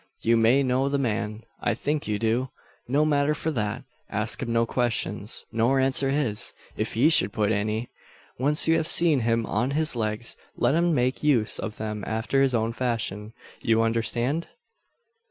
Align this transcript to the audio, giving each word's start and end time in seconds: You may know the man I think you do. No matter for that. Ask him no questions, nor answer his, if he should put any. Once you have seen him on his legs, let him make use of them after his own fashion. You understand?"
You 0.23 0.35
may 0.35 0.63
know 0.63 0.89
the 0.89 0.97
man 0.97 1.43
I 1.61 1.75
think 1.75 2.07
you 2.07 2.17
do. 2.17 2.49
No 2.87 3.05
matter 3.05 3.35
for 3.35 3.51
that. 3.51 3.83
Ask 4.09 4.41
him 4.41 4.51
no 4.51 4.65
questions, 4.65 5.45
nor 5.51 5.79
answer 5.79 6.09
his, 6.09 6.53
if 6.75 6.93
he 6.95 7.07
should 7.09 7.31
put 7.31 7.51
any. 7.51 7.87
Once 8.39 8.67
you 8.67 8.77
have 8.77 8.87
seen 8.87 9.19
him 9.19 9.45
on 9.45 9.69
his 9.77 9.95
legs, 9.95 10.35
let 10.57 10.73
him 10.73 10.95
make 10.95 11.21
use 11.21 11.59
of 11.59 11.77
them 11.77 12.03
after 12.07 12.41
his 12.41 12.55
own 12.55 12.73
fashion. 12.73 13.33
You 13.61 13.83
understand?" 13.83 14.47